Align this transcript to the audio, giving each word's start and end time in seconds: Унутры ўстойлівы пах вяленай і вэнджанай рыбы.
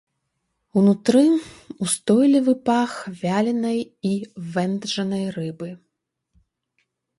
Унутры 0.79 1.19
ўстойлівы 1.87 2.55
пах 2.71 2.91
вяленай 3.21 3.79
і 4.15 4.17
вэнджанай 4.57 5.25
рыбы. 5.39 5.69